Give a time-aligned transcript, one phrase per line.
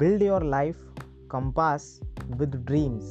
[0.00, 0.82] build your life
[1.30, 1.84] compass
[2.40, 3.04] with dreams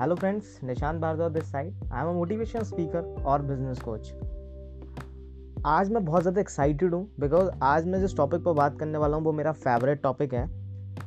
[0.00, 4.12] hello friends Nishant Bhardwaj this side I am a motivation speaker और business coach
[5.66, 9.16] आज मैं बहुत ज़्यादा excited हूँ because आज मैं जिस टॉपिक पर बात करने वाला
[9.16, 10.46] हूँ, वो मेरा फेवरेट टॉपिक है।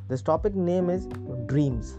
[0.08, 1.08] This topic name is
[1.48, 1.94] dreams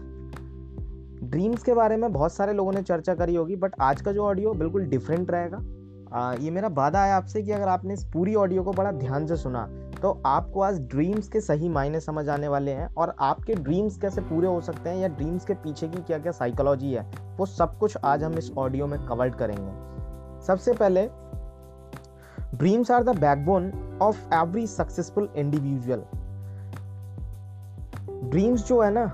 [1.24, 4.24] dreams के बारे में बहुत सारे लोगों ने चर्चा करी होगी बट आज का जो
[4.24, 8.62] ऑडियो बिल्कुल डिफरेंट रहेगा। ये मेरा वादा है आपसे कि अगर आपने इस पूरी ऑडियो
[8.62, 9.66] को बड़ा ध्यान से सुना
[10.04, 14.20] तो आपको आज ड्रीम्स के सही मायने समझ आने वाले हैं और आपके ड्रीम्स कैसे
[14.20, 17.04] पूरे हो सकते हैं या ड्रीम्स के पीछे की क्या क्या साइकोलॉजी है,
[17.36, 21.06] वो सब कुछ आज हम इस ऑडियो में कवर करेंगे। सबसे पहले
[22.54, 23.70] dreams are the backbone
[24.02, 26.02] of every successful individual
[28.30, 29.06] dreams जो है ना,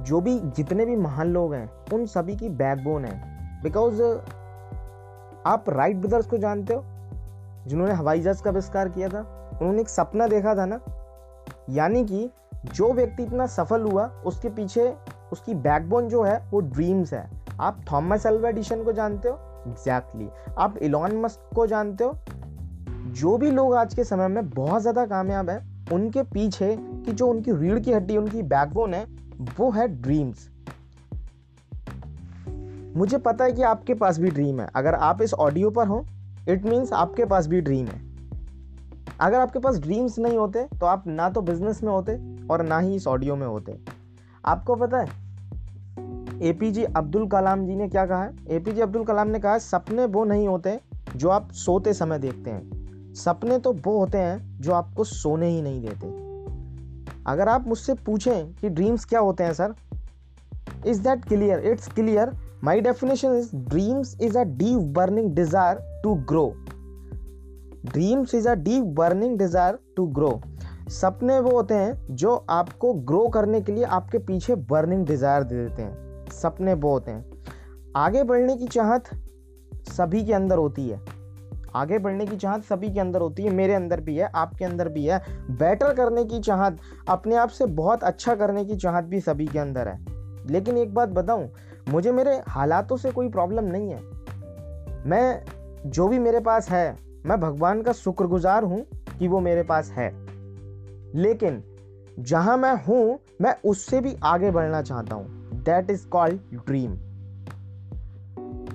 [0.00, 4.02] जो भी जितने भी महान लोग हैं, उन सभी की बैकबोन है। बिकॉज़
[5.46, 6.82] आप राइट ब्रदर्स को जानते हो,
[7.66, 9.34] जिन्होंने हवाई जहाज़ का आविष्कार किया था?
[9.60, 10.80] उन्होंने एक सपना देखा था ना?
[11.70, 12.30] यानी कि
[12.74, 14.94] जो व्यक्ति इतना सफल हुआ, उसके पीछे
[15.32, 19.34] उसकी बैकबोन जो है, वो ड्रीम्स है। आप थॉमस अल्वा एडिशन को जानते हो?
[19.68, 20.58] Exactly exactly.
[20.58, 22.18] आप इलॉन मस्क को जानते हो?
[22.90, 27.26] जो भी लोग आज के समय में बहुत ज़्यादा कामयाब हैं, उनके पीछे की जो
[27.26, 29.06] उनकी रीढ़ की हड्डी, उनकी बैकबोन है,
[29.58, 30.50] वो है ड्रीम्स
[32.96, 36.06] मुझे पता है कि आपके पास भी ड्रीम है। अगर आप इस ऑडियो पर हो
[36.48, 38.07] इट मीन्स आपके पास भी ड्रीम है।
[39.20, 42.18] अगर आपके पास ड्रीम्स नहीं होते तो आप ना तो बिज़नेस में होते
[42.50, 43.78] और ना ही इस ऑडियो में होते।
[44.44, 45.26] आपको पता है
[46.40, 48.34] ए पी जे अब्दुल कलाम जी ने क्या कहा है?
[48.48, 50.78] ए पी जे अब्दुल कलाम ने कहा सपने वो नहीं होते
[51.16, 55.62] जो आप सोते समय देखते हैं। सपने तो वो होते हैं जो आपको सोने ही
[55.62, 56.06] नहीं देते।
[57.26, 59.74] अगर आप मुझसे पूछें कि ड्रीम्स क्या होते हैं sir
[60.86, 62.32] is that clear it's clear
[62.64, 66.46] my definition is dreams is a deep burning desire to grow
[67.88, 70.40] dreams is a deep burning desire to grow
[70.90, 75.64] सपने वो होते हैं जो आपको ग्रो करने के लिए आपके पीछे बर्निंग डिज़ायर दे
[75.64, 77.24] देते हैं। सपने वो होते हैं।
[77.96, 79.04] आगे बढ़ने की चाहत
[79.92, 81.00] सभी के अंदर होती है।
[81.74, 84.88] आगे बढ़ने की चाहत सभी के अंदर होती है, मेरे अंदर भी है, आपके अंदर
[84.88, 89.20] भी है। बेटर करने की चाहत, अपने आप से बहुत अच्छा करने की चाहत भी
[89.20, 90.04] सभी के अंदर है।
[90.46, 91.48] लेकिन एक बात बताऊँ,
[91.88, 94.00] मुझे मेरे हालातों से कोई प्रॉब्लम नहीं है।
[95.06, 95.44] मैं,
[95.86, 98.86] जो भी मेरे पास है मैं भगवान का शुक्रगुजार हूँ
[99.18, 100.10] कि वो मेरे पास है।
[101.14, 101.62] लेकिन
[102.18, 105.26] जहाँ मैं हूँ, मैं उससे भी आगे बढ़ना चाहता हूँ।
[105.62, 106.92] दैट इज़ कॉल्ड ड्रीम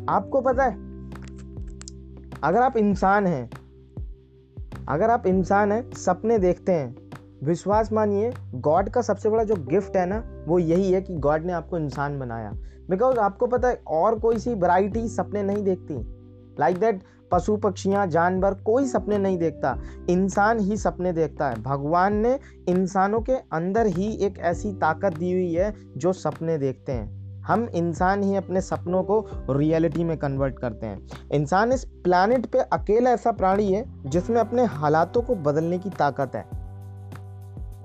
[0.10, 0.76] आपको पता है,
[2.44, 3.50] अगर आप इंसान हैं,
[4.90, 6.96] अगर आप इंसान हैं, सपने देखते हैं,
[7.44, 11.46] विश्वास मानिए गॉड का सबसे बड़ा जो गिफ्ट है ना, वो यही है कि गॉड
[11.46, 12.52] ने आपको इंसान बनाया।
[12.90, 15.94] बिकॉज़ आपको पता है, और कोई सी वैरायटी सपने नहीं देखती।
[16.60, 17.04] लाइक like दैट
[17.34, 19.78] पशु पक्षियाँ जानवर कोई सपने नहीं देखता।
[20.10, 25.34] इंसान ही सपने देखता है। भगवान ने इंसानों के अंदर ही एक ऐसी ताकत दी
[25.34, 30.60] हुई है जो सपने देखते हैं। हम इंसान ही अपने सपनों को रियलिटी में कन्वर्ट
[30.60, 35.78] करते हैं। इंसान इस प्लानिट पे अकेला ऐसा प्राणी है जिसमें अपने हालातों को बदलने
[35.78, 36.64] की ताकत है।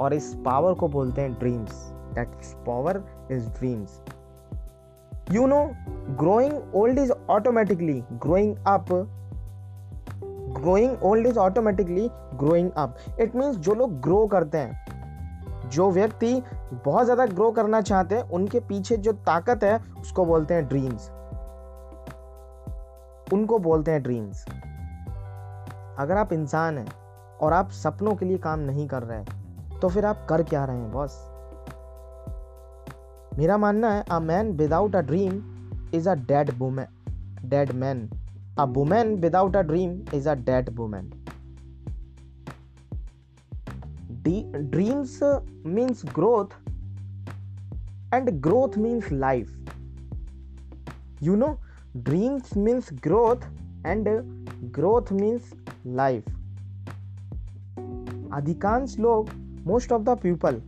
[0.01, 2.29] और इस पावर को बोलते हैं dreams that
[2.67, 4.01] power is dreams
[5.33, 5.71] you know
[6.17, 9.15] growing old is automatically growing up
[10.53, 16.43] growing old is automatically growing up it means जो लोग ग्रो करते हैं, जो व्यक्ति
[16.75, 21.11] बहुत ज़्यादा ग्रो करना चाहते हैं, उनके पीछे जो ताकत है, उसको बोलते हैं ड्रीम्स
[23.33, 24.45] उनको बोलते हैं ड्रीम्स
[25.99, 26.89] अगर आप इंसान हैं
[27.41, 30.77] और आप सपनों के लिए काम नहीं कर रहे तो फिर आप कर क्या रहे
[30.77, 31.19] हैं, बॉस?
[33.39, 35.43] मेरा मानना है a man without a dream
[35.95, 36.87] is a dead woman
[37.45, 38.09] dead man
[38.61, 41.13] A woman without a dream is a dead woman.
[44.23, 46.53] D- dreams uh, means growth,
[48.11, 49.49] and growth means life.
[51.21, 51.61] You know,
[52.03, 53.47] dreams means growth,
[53.85, 54.23] and uh,
[54.73, 55.55] growth means
[55.85, 56.25] life.
[58.41, 59.31] Adhikans log,
[59.65, 60.61] most of the people,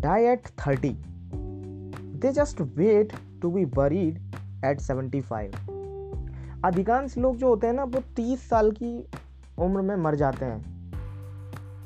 [0.00, 0.94] die at 30.
[2.18, 4.20] They just wait to be buried
[4.62, 5.73] at 75.
[6.64, 9.08] अधिकांश लोग जो होते हैं ना, वो 30 साल की
[9.58, 10.74] उम्र में मर जाते हैं।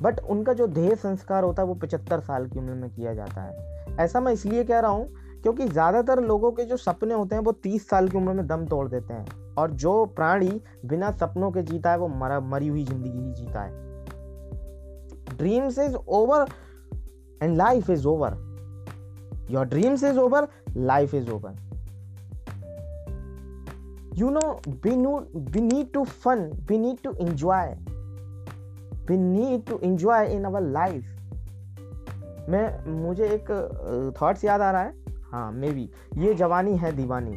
[0.02, 3.42] बट उनका जो देह संस्कार होता है, वो पचहत्तर साल की उम्र में किया जाता
[3.42, 5.08] है। ऐसा मैं इसलिए कह रहा हूँ,
[5.42, 8.66] क्योंकि ज़्यादातर लोगों के जो सपने होते हैं, वो तीस साल की उम्र में दम
[8.66, 12.84] तोड़ देते हैं। और जो प्राणी बिना सपनों के जीता है, वो मरा, मरी हुई
[12.84, 13.70] ज़िंदगी ही जीता है।
[15.36, 16.46] Dreams is over
[17.42, 18.36] and life is over
[19.50, 21.67] your dreams is over life is over
[24.18, 24.46] you know,
[24.84, 25.16] we know,
[25.54, 27.64] we need to fun, we need to enjoy.
[29.10, 31.04] We need to enjoy in our life.
[32.48, 34.94] मैं, मुझे एक thoughts याद आ रहा है?
[35.32, 37.36] हाँ may be ये जवानी है दीवानी।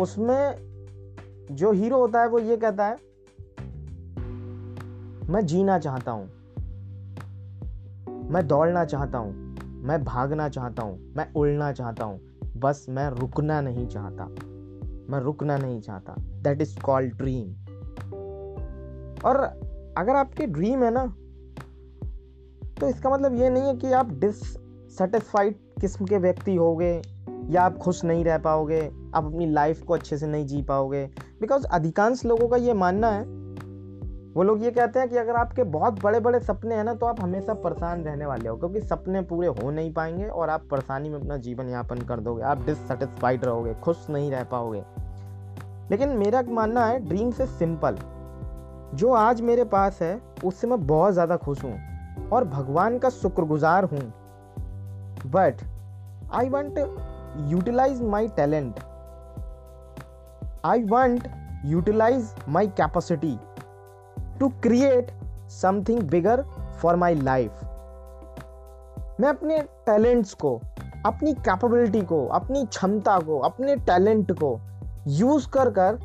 [0.00, 0.56] उसमें
[1.50, 2.96] जो हीरो होता है, वो ये कहता है,
[5.30, 6.30] मैं जीना चाहता हूँ।
[8.30, 12.20] मैं दौड़ना चाहता हूँ। मैं भागना चाहता हूँ। मैं उड़ना चाहता हूँ।
[12.56, 14.47] बस मैं रुकना नहीं चाहता।
[15.10, 17.48] मैं रुकना नहीं चाहता। दैट इज़ कॉल्ड ड्रीम
[19.24, 19.36] और
[19.98, 21.04] अगर आपकी ड्रीम है ना
[22.80, 26.90] तो इसका मतलब ये नहीं है कि आप डिससेटिस्फाइड किस्म के व्यक्ति होगे,
[27.50, 28.80] या आप खुश नहीं रह पाओगे,
[29.14, 31.04] आप अपनी लाइफ को अच्छे से नहीं जी पाओगे।
[31.40, 33.22] बिकॉज़ अधिकांश लोगों का ये मानना है,
[34.34, 37.06] वो लोग ये कहते हैं कि अगर आपके बहुत बड़े बड़े सपने हैं ना तो
[37.06, 41.08] आप हमेशा परेशान रहने वाले हो, क्योंकि सपने पूरे हो नहीं पाएँगे और आप परेशानी
[41.08, 44.82] में अपना जीवन यापन कर दोगे। आप डिससेटिस्फाइड रहोगे, खुश नहीं रह पाओगे।
[45.90, 47.98] लेकिन मेरा मानना है ड्रीम से सिंपल
[48.94, 53.84] जो आज मेरे पास है, उससे मैं बहुत ज़्यादा खुश हूँ और भगवान का शुक्रगुजार
[53.84, 54.00] हूँ।
[55.26, 55.62] But
[56.32, 56.78] I want
[57.50, 58.80] utilize my talent
[60.64, 61.28] I want
[61.64, 63.38] utilize my capacity
[64.38, 65.10] to create
[65.52, 66.42] something bigger
[66.82, 67.64] for my life
[69.20, 70.54] मैं अपने टैलेंट्स को,
[71.06, 74.54] अपनी कैपेबिलिटी को, अपनी क्षमता को, अपने टैलेंट को
[75.06, 75.98] यूज़ कर कर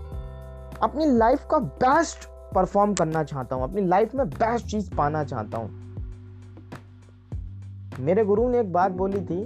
[0.83, 5.57] अपनी लाइफ का बेस्ट परफॉर्म करना चाहता हूँ अपनी लाइफ में बेस्ट चीज़ पाना चाहता
[5.57, 5.81] हूँ।
[7.99, 9.43] मेरे गुरु ने एक बात बोली थी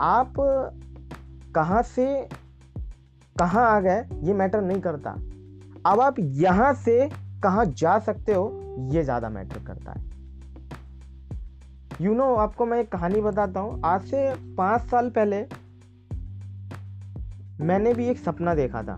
[0.00, 0.34] आप
[1.54, 2.06] कहाँ से
[3.36, 5.10] कहाँ आ गए ये मैटर नहीं करता।
[5.86, 7.08] अब आप यहाँ से
[7.42, 8.50] कहाँ जा सकते हो
[8.92, 10.10] ये ज़्यादा मैटर करता है।
[12.00, 15.42] यू you नो know, आपको मैं एक कहानी बताता हूँ। आज से पाँच साल पहले
[17.60, 18.96] मैंने भी एक सपना देखा था।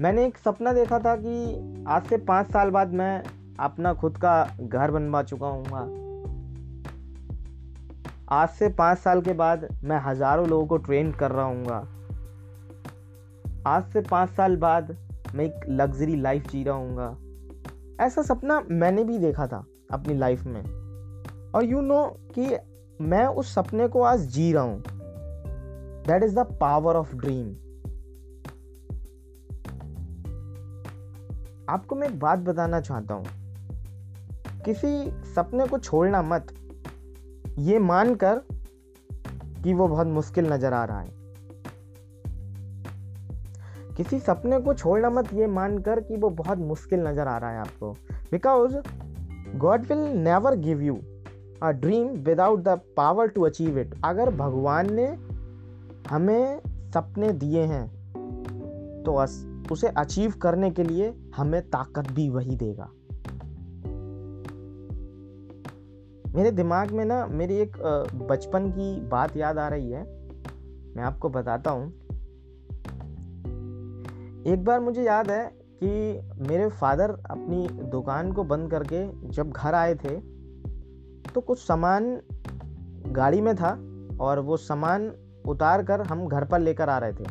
[0.00, 3.22] मैंने एक सपना देखा था कि आज से पाँच साल बाद मैं
[3.60, 5.64] अपना खुद का घर बनवा चुका हूँ
[8.30, 11.64] आज से पाँच साल के बाद मैं हज़ारों लोगों को ट्रेन कर रहा हूँ
[13.66, 14.96] आज से पाँच साल बाद
[15.34, 20.44] मैं एक लग्जरी लाइफ जी रहा हूँ ऐसा सपना मैंने भी देखा था अपनी लाइफ
[20.44, 20.62] में।
[21.54, 22.04] और यू नो
[22.38, 22.56] कि
[23.00, 24.82] मैं उस सपने को आज जी रहा हूँ।
[26.06, 27.54] That is the power of dream
[31.68, 33.26] आपको मैं एक बात बताना चाहता हूँ।
[34.64, 36.52] किसी सपने को छोड़ना मत।
[37.58, 38.40] ये मानकर
[39.64, 41.14] कि वो बहुत मुश्किल नज़र आ रहा है।
[43.96, 47.58] किसी सपने को छोड़ना मत, ये मानकर कि वो बहुत मुश्किल नज़र आ रहा है
[47.58, 47.92] आपको।
[48.30, 48.76] Because
[49.56, 50.98] God will never give you
[51.62, 55.06] a dream without the power to achieve it अगर भगवान ने
[56.10, 56.60] हमें
[56.94, 57.84] सपने दिए हैं
[59.06, 59.14] तो
[59.72, 62.90] उसे अचीव करने के लिए हमें ताकत भी वही देगा।
[66.34, 67.76] मेरे दिमाग में ना, मेरी एक
[68.30, 70.02] बचपन की बात याद आ रही है।
[70.96, 71.86] मैं आपको बताता हूँ।
[74.46, 75.44] एक बार मुझे याद है
[75.82, 75.88] कि
[76.48, 80.16] मेरे फादर अपनी दुकान को बंद करके जब घर आए थे
[81.32, 82.20] तो कुछ सामान
[83.12, 83.70] गाड़ी में था
[84.20, 85.10] और वो सामान
[85.48, 87.24] उतार कर हम घर पर लेकर आ रहे थे।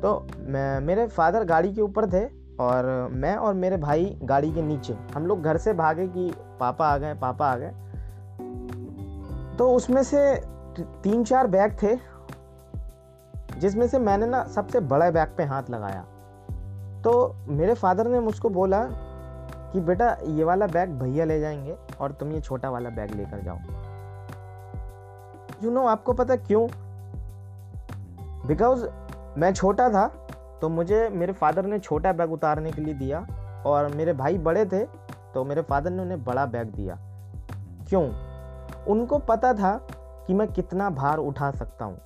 [0.00, 0.26] तो
[0.80, 2.24] मेरे फादर गाड़ी के ऊपर थे
[2.60, 6.88] और मैं और मेरे भाई गाड़ी के नीचे। हम लोग घर से भागे कि पापा
[6.88, 7.72] आ गए पापा आ गए।
[9.58, 10.20] तो उसमें से
[10.80, 11.96] तीन चार बैग थे
[13.58, 16.02] जिसमें से मैंने ना सबसे बड़े बैग पे हाथ लगाया।
[17.02, 18.84] तो मेरे फादर ने मुझको बोला
[19.72, 23.42] कि बेटा ये वाला बैग भैया ले जाएँगे और तुम ये छोटा वाला बैग लेकर
[23.42, 23.56] जाओ।
[25.62, 26.66] यू you नो know, आपको पता क्यों?
[28.50, 28.84] बिकॉज़
[29.38, 30.06] मैं छोटा था
[30.62, 33.26] तो मुझे, मेरे फादर ने छोटा बैग उतारने के लिए दिया
[33.66, 34.84] और मेरे भाई बड़े थे
[35.34, 36.96] तो मेरे फादर ने उन्हें बड़ा बैग दिया।
[37.88, 38.04] क्यों?
[38.84, 39.86] उनको पता था
[40.26, 42.00] कि मैं कितना भार उठा सकता हूँ।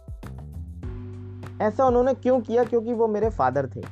[1.62, 2.64] ऐसा उन्होंने क्यों किया?
[2.64, 3.82] क्योंकि वो मेरे फादर थे।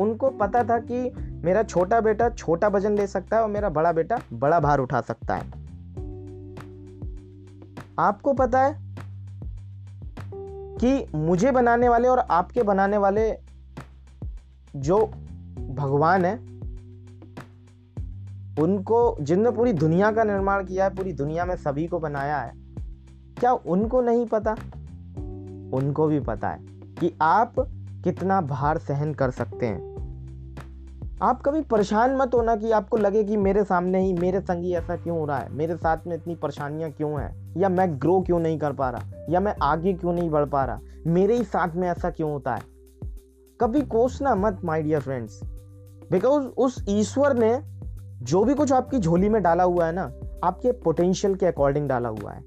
[0.00, 1.12] उनको पता था कि
[1.44, 5.00] मेरा छोटा बेटा छोटा वज़न ले सकता है और मेरा बड़ा बेटा बड़ा भार उठा
[5.00, 5.50] सकता है।
[7.98, 8.87] आपको पता है
[10.84, 13.34] कि मुझे बनाने वाले और आपके बनाने वाले
[14.76, 15.06] जो
[15.70, 16.34] भगवान है,
[18.62, 22.52] उनको जिनने पूरी दुनिया का निर्माण किया है, पूरी दुनिया में सभी को बनाया है,
[23.40, 24.52] क्या उनको नहीं पता?
[25.76, 26.58] उनको भी पता है
[27.00, 27.54] कि आप
[28.04, 29.88] कितना भार सहन कर सकते हैं।
[31.22, 34.96] आप कभी परेशान मत होना कि आपको लगे कि मेरे सामने ही, मेरे संग ऐसा
[34.96, 35.52] क्यों हो रहा है?
[35.52, 37.47] मेरे साथ में इतनी परेशानियाँ क्यों हैं?
[37.58, 39.24] या मैं ग्रो क्यों नहीं कर पा रहा?
[39.30, 40.80] या मैं आगे क्यों नहीं बढ़ पा रहा?
[41.06, 42.62] मेरे ही साथ में ऐसा क्यों होता है?
[43.60, 45.40] कभी कोसना मत माय डियर फ्रेंड्स
[46.12, 47.60] बिकॉज़ उस ईश्वर ने
[48.24, 50.12] जो भी कुछ आपकी झोली में डाला हुआ है ना,
[50.44, 52.44] आपके पोटेंशियल के अकॉर्डिंग डाला हुआ है।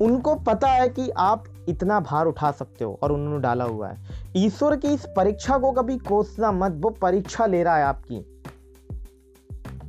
[0.00, 3.96] उनको पता है कि आप इतना भार उठा सकते हो और उन्होंने डाला हुआ है।
[4.36, 8.24] ईश्वर की इस परीक्षा को कभी कोसना मत, वो परीक्षा ले रहा है आपकी।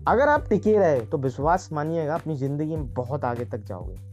[0.08, 4.07] अगर आप टिके रहे तो विश्वास मानिएगा, अपनी ज़िंदगी में बहुत आगे तक जाओगे।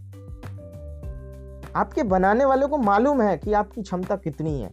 [1.76, 4.70] आपके बनाने वाले को मालूम है कि आपकी क्षमता कितनी है।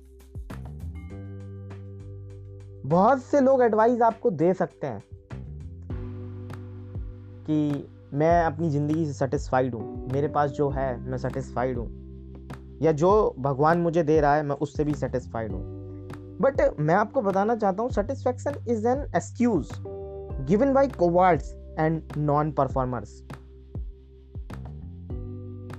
[2.86, 5.04] बहुत से लोग एडवाइस आपको दे सकते हैं
[7.46, 11.88] कि मैं अपनी ज़िंदगी से सेटिस्फाइड हूँ। मेरे पास जो है, मैं सेटिस्फाइड हूँ।
[12.82, 15.82] या जो भगवान मुझे दे रहा है, मैं उससे भी सेटिस्फाइड हूँ।
[16.42, 19.70] बट मैं आपको बताना चाहता हूँ satisfaction is an excuse
[20.48, 23.24] given by cowards and non performers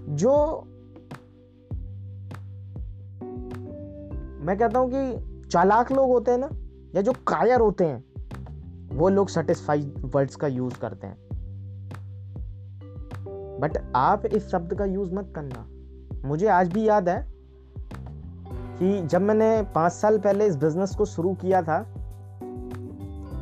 [0.08, 0.64] जो
[4.42, 6.48] मैं कहता हूँ कि चालाक लोग होते हैं ना,
[6.94, 8.04] या जो कायर होते हैं,
[8.96, 11.16] वो लोग सेटिस्फाइड वर्ड्स का यूज़ करते हैं।
[13.60, 15.66] बट आप इस शब्द का यूज़ मत करना।
[16.28, 17.32] मुझे आज भी याद है
[18.50, 21.94] कि जब मैंने पाँच साल पहले इस बिज़नेस को शुरू किया था,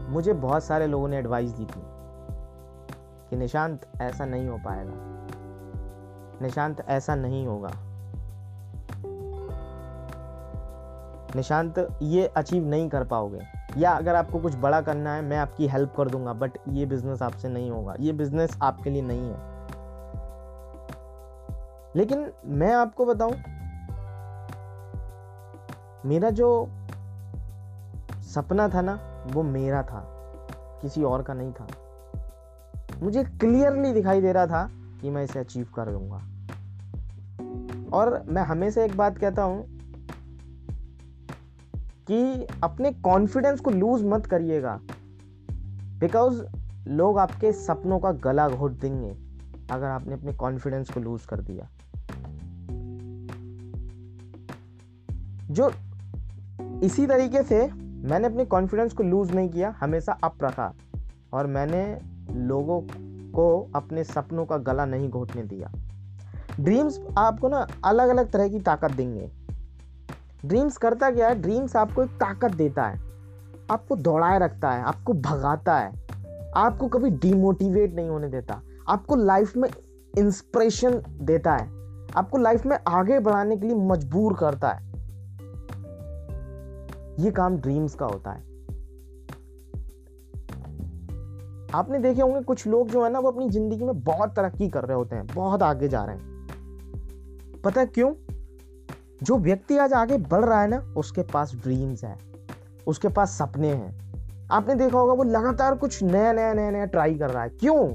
[0.08, 1.82] मुझे बहुत सारे लोगों ने एडवाइस दी थी
[3.30, 4.92] कि निशांत, ऐसा नहीं हो पाएगा।
[6.42, 7.89] निशांत, ऐसा नहीं होगा।
[11.36, 13.38] निशांत, ये अचीव नहीं कर पाओगे।
[13.76, 17.22] या अगर आपको कुछ बड़ा करना है, मैं आपकी हेल्प कर दूँगा बट ये बिज़नेस
[17.22, 19.50] आपसे नहीं होगा। ये बिज़नेस आपके लिए नहीं है।
[21.96, 23.32] लेकिन मैं आपको बताऊँ,
[26.06, 26.68] मेरा जो
[28.22, 30.04] सपना था ना, वो मेरा था,
[30.82, 31.66] किसी और का नहीं था।
[33.02, 34.70] मुझे क्लियरली दिखाई दे रहा था
[35.00, 36.16] कि मैं इसे अचीव कर लूँगा
[37.92, 39.79] और मैं हमेशा एक बात कहता हूँ
[42.10, 44.80] कि अपने कॉन्फिडेंस को लूज मत करिएगा।
[46.00, 46.42] बिकॉज़
[46.88, 49.16] लोग आपके सपनों का गला घोट देंगे,
[49.70, 51.68] अगर आपने अपने कॉन्फिडेंस को लूज कर दिया।
[55.50, 55.70] जो
[56.82, 60.74] इसी तरीके से मैंने अपने कॉन्फिडेंस को लूज नहीं किया, हमेशा अप रखा
[61.32, 61.98] और मैंने
[62.34, 62.80] लोगों
[63.32, 65.72] को अपने सपनों का गला नहीं घोटने दिया।
[66.60, 69.39] ड्रीम्स आपको ना अलग अलग तरह की ताकत देंगे।
[70.46, 71.34] ड्रीम्स करता क्या है?
[71.42, 73.00] ड्रीम्स आपको एक ताकत देता है।
[73.70, 75.92] आपको दौड़ाए रखता है, आपको भगाता है।
[76.56, 79.68] आपको कभी डिमोटिवेट नहीं होने देता। आपको लाइफ में
[80.18, 81.68] इंस्पिरेशन देता है।
[82.16, 84.88] आपको लाइफ में आगे बढ़ाने के लिए मजबूर करता है।
[87.24, 88.50] ये काम ड्रीम्स का होता है।
[91.74, 94.84] आपने देखे होंगे कुछ लोग जो है ना, वो अपनी ज़िंदगी में बहुत तरक्की कर
[94.84, 96.30] रहे होते हैं, बहुत आगे जा रहे हैं।
[97.64, 98.14] पता है क्यों?
[99.22, 102.16] जो व्यक्ति आज आगे बढ़ रहा है ना, उसके पास ड्रीम्स है,
[102.86, 107.14] उसके पास सपने हैं। आपने देखा होगा, वो लगातार कुछ नया नया नया नया ट्राई
[107.14, 107.88] कर रहा है। क्यों?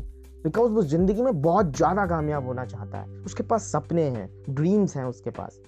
[0.43, 4.95] बिकॉज़ वो ज़िंदगी में बहुत ज़्यादा कामयाब होना चाहता है। उसके पास सपने हैं ड्रीम्स
[4.97, 5.59] हैं उसके पास।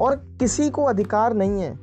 [0.00, 1.74] और किसी को अधिकार नहीं है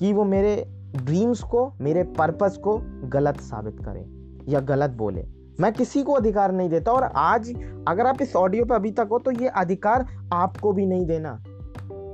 [0.00, 0.54] कि वो मेरे
[0.96, 4.04] ड्रीम्स को, मेरे पर्पस को गलत साबित करे
[4.48, 5.24] या गलत बोले।
[5.60, 7.52] मैं किसी को अधिकार नहीं देता और आज
[7.88, 11.38] अगर आप इस ऑडियो पे अभी तक हो तो ये अधिकार आपको भी नहीं देना।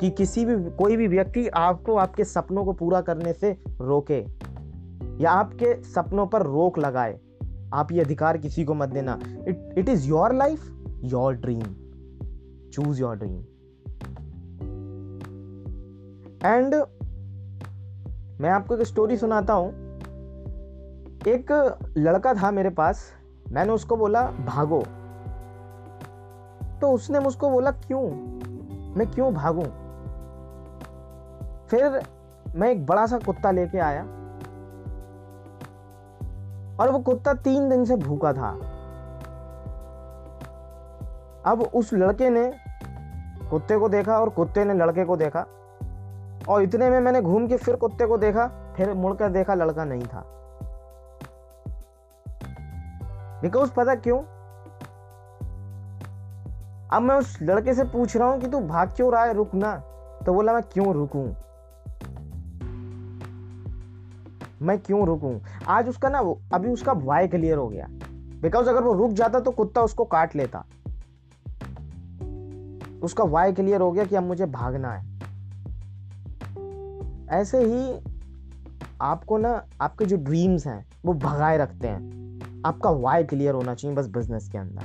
[0.02, 4.26] कि किसी भी, कोई भी व्यक्ति आपको आपके सपनों को पूरा करने से रोके
[5.22, 7.20] या आपके सपनों पर रोक लगाए।
[7.74, 11.62] आप ये अधिकार किसी को मत देना। It it is your life your dream
[12.72, 13.38] choose your dream
[16.44, 16.74] and
[18.40, 19.70] मैं आपको एक स्टोरी सुनाता हूँ।
[21.28, 23.12] एक लड़का था मेरे पास।
[23.52, 24.82] मैंने उसको बोला, भागो।
[26.80, 28.10] तो उसने मुझको बोला, क्यों?
[28.94, 29.81] मैं क्यों भागूं?
[31.72, 32.02] फिर
[32.54, 34.02] मैं एक बड़ा सा कुत्ता लेके आया।
[36.80, 38.48] और वो कुत्ता तीन दिन से भूखा था।
[41.46, 42.54] अब उस लड़के ने
[43.50, 45.46] कुत्ते को देखा और कुत्ते ने लड़के को देखा।
[46.48, 50.04] और इतने में मैंने घूम के फिर कुत्ते को देखा, फिर मुड़कर देखा लड़का नहीं
[50.04, 50.24] था।
[53.42, 54.18] बिकॉज़ पता क्यों?
[56.88, 59.34] अब मैं उस लड़के से पूछ रहा हूँ कि तू भाग क्यों रहा है?
[59.34, 59.82] रुक ना।
[60.26, 61.34] तो बोला, मैं क्यों रुकूं?
[64.62, 65.38] मैं क्यों रुकूं?
[65.68, 66.18] आज उसका ना
[66.54, 67.86] अभी उसका वाई क्लियर हो गया।
[68.42, 70.64] बिकॉज़ अगर वो रुक जाता तो कुत्ता उसको काट लेता।
[73.02, 75.12] उसका वाई क्लियर हो गया कि अब मुझे भागना है।
[77.30, 78.00] ऐसे ही
[79.00, 82.22] आपको ना, आपके जो ड्रीम्स हैं, वो भगाए रखते हैं।
[82.66, 84.82] आपका वाई क्लियर होना चाहिए बस बिज़नेस के अंदर।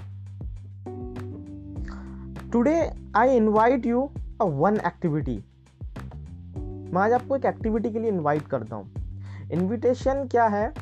[2.51, 4.09] Today I invite you
[4.41, 5.43] a one activity
[6.93, 8.96] मैं आज आपको एक एक्टिविटी के लिए इनवाइट करता हूँ।
[9.51, 10.73] इनविटेशन क्या है?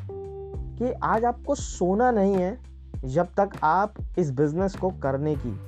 [0.75, 2.59] कि आज आपको सोना नहीं है
[3.05, 5.59] जब तक आप इस बिज़नेस को करने की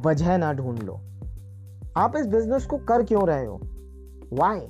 [0.00, 1.00] वजह ना ढूंढ लो।
[1.96, 3.60] आप इस बिज़नेस को कर क्यों रहे हो?
[4.32, 4.68] वाई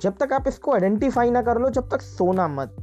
[0.00, 2.76] जब तक आप इसको आइडेंटिफाई ना कर लो, जब तक सोना मत।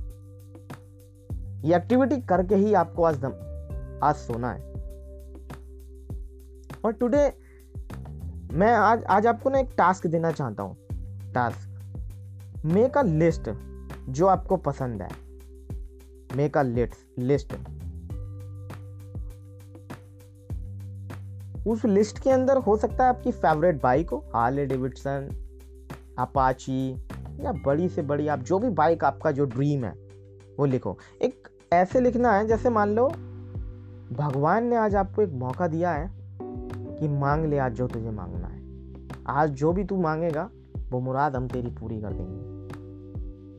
[1.66, 3.34] ये एक्टिविटी करके ही आपको आज दम,
[4.04, 4.72] आज सोना है।
[6.86, 7.34] और टुडे
[8.54, 10.78] मैं आज आज आपको ना एक टास्क देना चाहता हूँ।
[11.34, 11.71] टास्क
[12.66, 13.50] मेक अ लिस्ट
[14.10, 15.10] जो आपको पसंद है।
[16.38, 17.54] मेक अ लिस्ट लिस्ट
[21.68, 25.30] उस लिस्ट के अंदर हो सकता है आपकी फेवरेट बाइक हो हार्ले डेविडसन
[26.20, 26.92] अपाची
[27.40, 29.92] या बड़ी से बड़ी आप जो भी बाइक आपका जो ड्रीम है,
[30.60, 33.08] वो लिखो। एक ऐसे लिखना है, जैसे मान लो,
[34.14, 36.12] भगवान ने आज आपको एक मौका दिया है
[37.00, 38.62] कि मांग ले, आज जो तुझे मांगना है।
[39.28, 40.50] आज जो भी तू मांगेगा,
[40.90, 42.51] वो मुराद हम तेरी पूरी कर देंगे।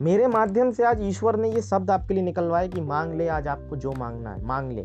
[0.01, 3.47] मेरे माध्यम से आज ईश्वर ने ये शब्द आपके लिए निकलवाए कि मांग ले, आज
[3.47, 4.81] आपको जो मांगना है, मांग ले।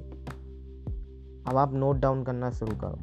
[1.47, 2.99] अब आप नोट डाउन करना शुरू करो।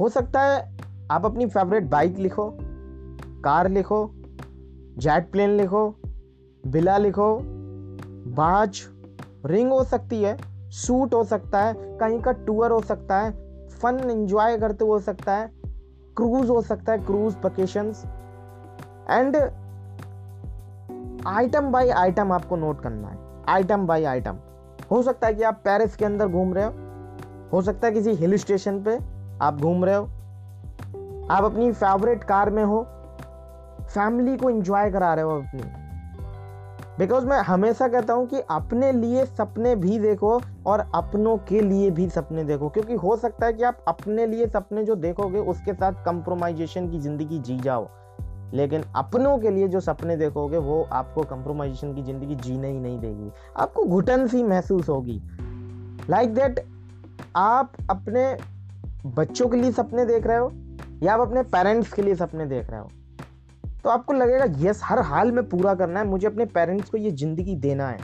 [0.00, 0.78] हो सकता है
[1.10, 2.58] आप अपनी फेवरेट बाइक लिखो
[3.44, 4.10] कार लिखो
[4.98, 5.94] जेट प्लेन लिखो
[6.66, 7.40] बिला लिखो
[8.30, 8.80] बाज
[9.46, 10.36] रिंग हो सकती है
[10.70, 13.32] सूट हो सकता है, कहीं का टूर हो सकता है
[13.68, 15.52] फन एंजॉय करते हो सकता है
[16.16, 17.92] क्रूज हो सकता है cruise vacation
[19.10, 19.36] and
[21.26, 24.36] item by item आपको नोट करना है। Item by item.
[24.90, 26.72] हो सकता है कि आप पेरिस के अंदर घूम रहे हो।
[27.52, 28.98] हो सकता है किसी हिल स्टेशन पे
[29.42, 30.04] आप घूम रहे हो।
[31.30, 32.86] आप अपनी फेवरेट कार में हो।
[33.80, 35.62] फैमिली को एंजॉय करा रहे हो अपनी।
[36.98, 41.90] बिकॉज़ मैं हमेशा कहता हूँ कि अपने लिए सपने भी देखो और अपनों के लिए
[41.90, 45.74] भी सपने देखो। क्योंकि हो सकता है कि आप अपने लिए सपने जो देखोगे, उसके
[45.74, 47.88] साथ कंप्रोमाइजेशन की ज़िंदगी जी जाओ।
[48.54, 52.98] लेकिन अपनों के लिए जो सपने देखोगे, वो आपको कंप्रोमाइजेशन की ज़िंदगी जीने ही नहीं
[52.98, 55.20] देगी। आपको घुटन सी महसूस होगी।
[56.10, 56.64] लाइक like दैट
[57.36, 58.36] आप अपने
[59.06, 60.50] बच्चों के लिए सपने देख रहे हो,
[61.02, 62.90] या आप अपने पेरेंट्स के लिए सपने देख रहे हो?
[63.84, 67.10] तो आपको लगेगा, यस, हर हाल में पूरा करना है, मुझे अपने पेरेंट्स को ये
[67.10, 67.98] ज़िंदगी देना है।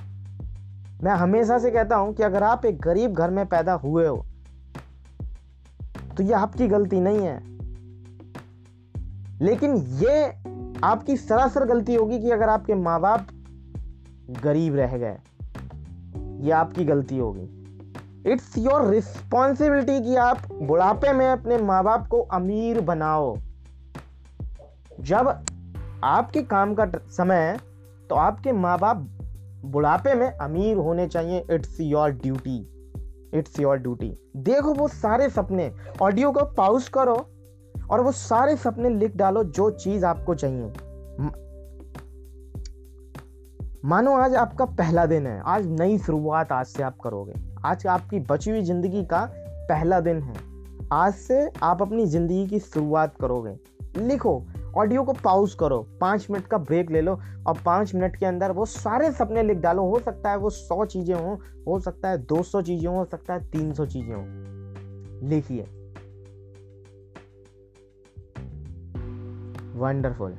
[1.02, 4.24] मैं हमेशा से कहता हूँ कि अगर आप एक गरीब घर में पैदा हुए हो
[6.16, 7.55] तो ये आपकी गलती नहीं है।
[9.42, 10.24] लेकिन ये
[10.84, 13.26] आपकी सरासर गलती होगी कि अगर आपके माँ बाप
[14.42, 15.16] गरीब रह गए,
[16.40, 22.20] ये आपकी गलती होगी। इट्स योर रिस्पॉन्सिबिलिटी कि आप बुढ़ापे में अपने माँ बाप को
[22.32, 23.36] अमीर बनाओ।
[25.00, 25.28] जब
[26.04, 27.56] आपके काम का समय है
[28.10, 29.06] तो आपके माँ बाप
[29.66, 32.58] बुढ़ापे में अमीर होने चाहिए। It's your duty
[33.34, 35.70] it's your duty देखो वो सारे सपने
[36.02, 37.16] ऑडियो को पाउज करो।
[37.90, 40.72] और वो सारे सपने लिख डालो जो चीज़ आपको चाहिए।
[43.84, 48.20] मानो आज आपका पहला दिन है। आज नई शुरुआत आज से आप करोगे। आज आपकी
[48.20, 49.24] बची हुई ज़िंदगी का
[49.68, 50.34] पहला दिन है।
[50.92, 53.54] आज से आप अपनी ज़िंदगी की शुरुआत करोगे।
[53.98, 54.42] लिखो,
[54.76, 57.12] ऑडियो को पाउज करो। पाँच मिनट का ब्रेक ले लो
[57.46, 60.84] और पाँच मिनट के अंदर वो सारे सपने लिख डालो। हो सकता है वो सौ
[60.84, 61.36] चीज़ें हों,
[61.68, 65.66] हो सकता है दो सौ चीज़ें हो सकता है तीन सौ चीज़ें हों। लिखिए।
[69.76, 70.32] वंडरफुल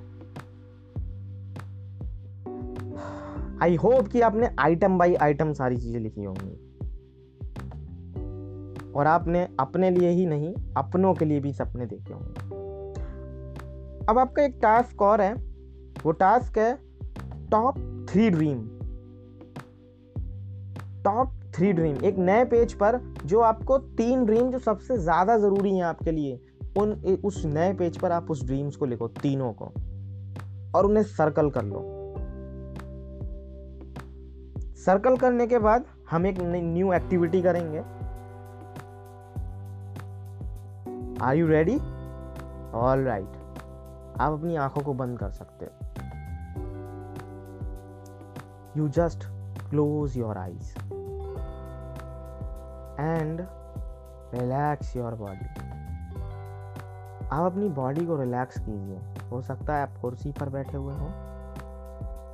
[3.61, 6.55] आई होप कि आपने आइटम बाय आइटम सारी चीज़ें लिखी होंगी।
[8.91, 12.55] और आपने अपने लिए ही नहीं, अपनों के लिए भी सपने देखे होंगे।
[14.05, 15.33] अब आपका एक टास्क और है।
[16.05, 16.73] वो टास्क है
[17.51, 17.77] top
[18.09, 18.61] three dream
[21.03, 25.75] top three dream एक नए पेज पर जो आपको तीन ड्रीम जो सबसे ज़्यादा ज़रूरी
[25.77, 26.39] है आपके लिए
[26.77, 29.65] उन उस नए पेज पर आप उस ड्रीम्स को लिखो, तीनों को।
[30.75, 31.93] और उन्हें सर्कल कर लो।
[34.75, 37.79] सर्कल करने के बाद हम एक न्यू एक्टिविटी करेंगे।
[41.25, 41.77] Are you ready
[42.73, 43.29] all right
[44.19, 45.71] आप अपनी आँखों को बंद कर सकते हो।
[48.77, 49.23] You just
[49.69, 50.73] close your eyes
[52.99, 53.41] and
[54.33, 55.66] relax your body
[57.31, 61.07] आप अपनी बॉडी को रिलैक्स कीजिए। हो सकता है आप कुर्सी पर बैठे हुए हो।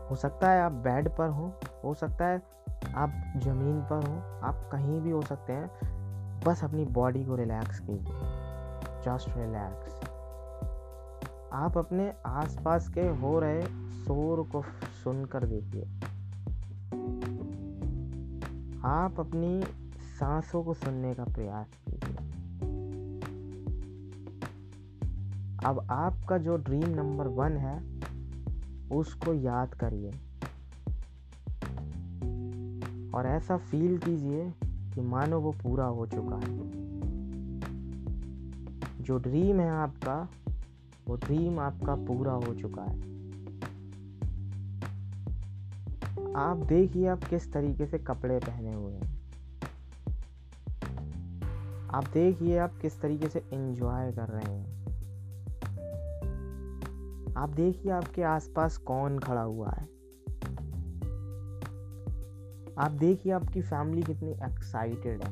[0.10, 1.54] हो सकता है आप बेड पर हो।
[1.84, 2.44] हो सकता है
[2.96, 5.72] आप ज़मीन पर हो। आप कहीं भी हो सकते हैं।
[6.40, 8.20] बस अपनी बॉडी को रिलैक्स कीजिए।
[9.06, 10.10] जस्ट रिलैक्स
[11.54, 14.62] आप अपने आसपास के हो रहे शोर को
[15.04, 15.84] सुनकर देखिए।
[18.86, 19.64] आप अपनी
[19.98, 21.68] सांसों को सुनने का प्रयास
[25.66, 28.00] अब आपका जो ड्रीम नंबर वन है,
[28.92, 30.12] उसको याद करिए।
[33.12, 36.58] और ऐसा फील कीजिए कि मानो वो पूरा हो चुका है।
[39.04, 40.30] जो ड्रीम है आपका,
[41.08, 43.14] वो ड्रीम आपका पूरा हो चुका है।
[46.34, 49.24] आप देखिए आप किस तरीके से कपड़े पहने हुए हैं।
[51.90, 54.83] आप देखिए आप किस तरीके से एंजॉय कर रहे हैं।
[57.38, 59.84] आप देखिए आपके आसपास कौन खड़ा हुआ है।
[62.78, 65.32] आप देखिए आपकी फैमिली कितनी एक्साइटेड है।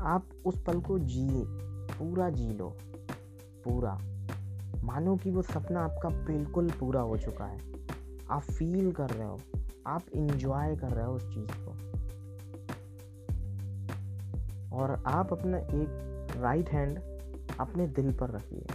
[0.00, 1.44] आप उस पल को जिए,
[1.98, 2.76] पूरा जी लो,
[3.64, 3.98] पूरा।
[4.84, 7.58] मानो कि वो सपना आपका बिल्कुल पूरा हो चुका है।
[8.30, 9.40] आप फील कर रहे हो,
[9.86, 11.70] आप इंजॉय कर रहे हो उस चीज़ को।
[14.76, 17.09] और आप अपना एक राइट हैंड
[17.60, 18.66] अपने दिल पर रखिए।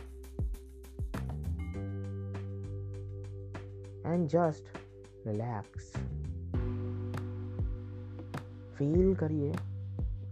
[4.05, 4.77] एंड जस्ट
[5.27, 5.93] रिलैक्स
[8.77, 9.51] फील करिए,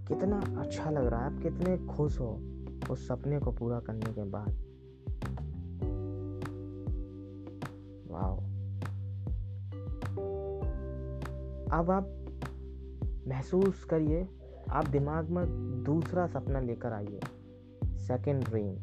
[0.08, 2.30] कितना अच्छा लग रहा है, आप कितने खुश हो
[2.90, 4.50] उस सपने को पूरा करने के बाद।
[8.12, 8.38] वाओ
[11.72, 12.10] अब आप
[13.28, 14.28] महसूस करिए,
[14.70, 15.46] आप दिमाग में
[15.84, 17.20] दूसरा सपना लेकर आइए।
[18.04, 18.78] सेकेंड रिंग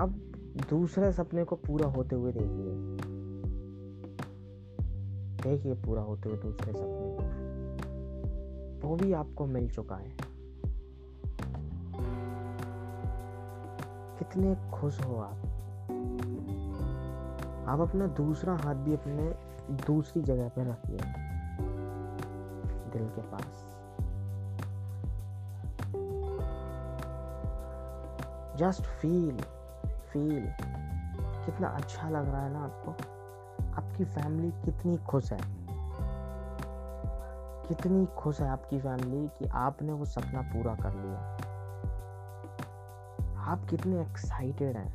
[0.00, 0.10] अब
[0.70, 3.00] दूसरे सपने को पूरा होते हुए देखिए।
[5.42, 10.16] देखिए पूरा होते हुए दूसरे सपने को। वो भी आपको मिल चुका है।
[14.18, 15.36] कितने खुश हो आप।
[17.68, 19.34] आप अपना दूसरा हाथ भी अपने
[19.86, 20.98] दूसरी जगह पर रखिए।
[22.92, 23.69] दिल के पास।
[28.60, 29.40] जस्ट फील
[30.12, 30.52] फील
[31.46, 32.90] कितना अच्छा लग रहा है ना आपको।
[33.74, 35.40] आपकी फैमिली कितनी खुश है।
[37.68, 41.34] कितनी खुश है आपकी फैमिली कि आपने वो सपना पूरा कर लिया।
[43.40, 44.94] आप कितने एक्साइटेड हैं।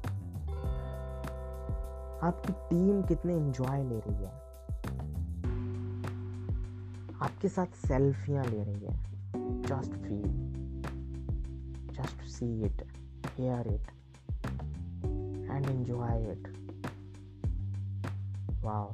[2.19, 4.45] आपकी टीम कितने एंजॉय ले रही है।
[7.21, 9.03] आपके साथ सेल्फियाँ ले रही है।
[9.61, 10.45] Just feel
[11.91, 12.74] just see it
[13.37, 13.81] hear it
[15.03, 16.47] and enjoy it.
[18.61, 18.93] Wow.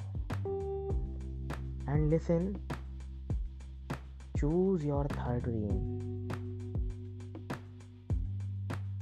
[1.87, 2.57] And listen,
[4.37, 6.27] choose your third dream.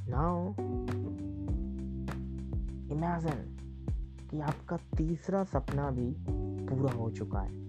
[0.08, 0.56] Now,
[2.89, 3.45] imagine
[4.32, 6.12] कि आपका तीसरा सपना भी
[6.69, 7.68] पूरा हो चुका है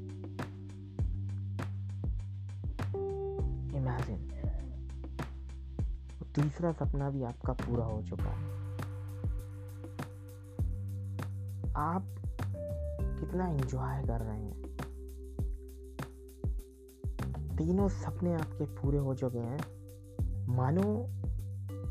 [6.34, 8.60] तीसरा सपना भी आपका पूरा हो चुका है।
[11.76, 12.06] आप
[13.20, 14.62] कितना एंजॉय कर रहे हैं?
[17.56, 19.58] तीनों सपने आपके पूरे हो चुके हैं।
[20.46, 21.04] मानो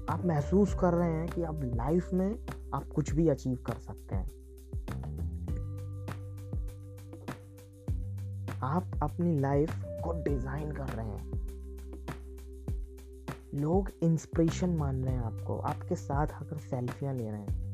[0.10, 4.16] आप महसूस कर रहे हैं कि आप लाइफ में आप कुछ भी अचीव कर सकते
[4.16, 4.40] हैं।
[8.64, 11.39] आप अपनी लाइफ को डिज़ाइन कर रहे हैं।
[13.54, 17.70] लोग इंस्पिरेशन मान रहे हैं आपको। आपके साथ आकर सेल्फियाँ ले रहे हैं।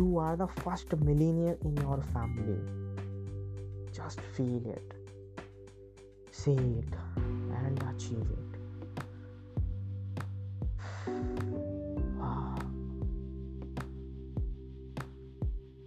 [0.00, 2.58] You are the first millionaire in your family
[3.92, 4.94] just feel it
[6.32, 6.94] see it
[7.52, 8.48] and achieve it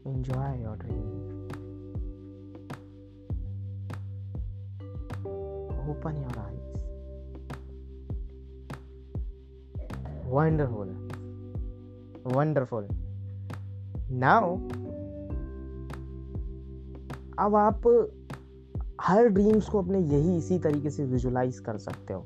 [0.05, 1.20] enjoy your dream
[6.01, 6.59] open your eyes.
[10.25, 10.89] Wonderful.
[12.25, 12.87] Wonderful.
[14.09, 14.57] Now,
[17.39, 17.87] अब आप
[19.01, 22.25] हर ड्रीम्स को अपने यही इसी तरीके से विजुलाइज कर सकते हो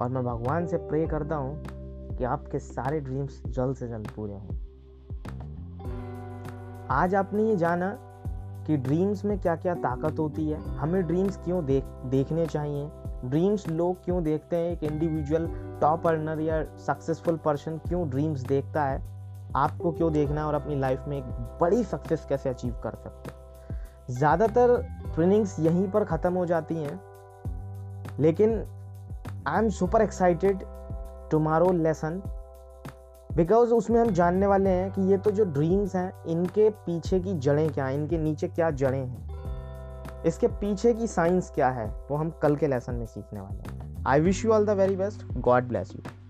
[0.00, 4.34] और मैं भगवान से प्रे करता हूँ कि आपके सारे ड्रीम्स जल्द से जल्द पूरे
[4.34, 4.56] हों
[6.96, 7.96] आज आपने ये जाना
[8.66, 10.60] कि ड्रीम्स में क्या क्या ताकत होती है?
[10.78, 12.88] हमें ड्रीम्स क्यों देख, देखने चाहिए?
[13.24, 14.70] ड्रीम्स लोग क्यों देखते हैं?
[14.70, 15.46] एक इंडिविजुअल
[15.80, 19.00] टॉप अर्नर या सक्सेसफुल पर्सन क्यों ड्रीम्स देखता है?
[19.56, 21.24] आपको क्यों देखना है और अपनी लाइफ में एक
[21.60, 23.36] बड़ी सक्सेस कैसे अचीव कर सकते हैं?
[24.08, 24.76] ज़्यादातर
[25.14, 27.00] ट्रेनिंग्स यहीं पर ख़त्म हो जाती हैं,
[28.20, 28.58] लेकिन
[29.48, 30.62] I am super excited
[31.30, 32.20] tomorrow lesson
[33.36, 37.34] because उसमें हम जानने वाले हैं कि ये तो जो ड्रीम्स हैं, इनके पीछे की
[37.34, 37.94] जड़ें क्या हैं?
[37.94, 39.28] इनके नीचे क्या जड़ें हैं?
[40.22, 41.86] इसके पीछे की साइंस क्या है?
[42.10, 44.96] वो हम कल के लेसन में सीखने वाले हैं। I wish you all the very
[44.96, 46.25] best God bless you